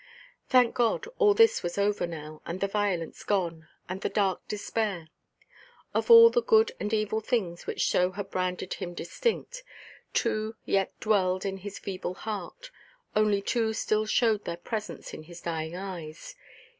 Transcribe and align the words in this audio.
Thank 0.49 0.73
God, 0.73 1.05
all 1.19 1.35
this 1.35 1.61
was 1.61 1.77
over 1.77 2.07
now, 2.07 2.41
and 2.43 2.59
the 2.59 2.67
violence 2.67 3.23
gone, 3.23 3.67
and 3.87 4.01
the 4.01 4.09
dark 4.09 4.41
despair. 4.47 5.09
Of 5.93 6.09
all 6.09 6.31
the 6.31 6.41
good 6.41 6.71
and 6.79 6.91
evil 6.91 7.21
things 7.21 7.67
which 7.67 7.85
so 7.87 8.09
had 8.13 8.31
branded 8.31 8.73
him 8.73 8.95
distinct, 8.95 9.61
two 10.11 10.55
yet 10.65 10.99
dwelled 10.99 11.45
in 11.45 11.57
his 11.57 11.77
feeble 11.77 12.15
heart, 12.15 12.71
only 13.15 13.43
two 13.43 13.73
still 13.73 14.07
showed 14.07 14.43
their 14.45 14.57
presence 14.57 15.13
in 15.13 15.21
his 15.21 15.39
dying 15.41 15.75
eyes. 15.77 16.33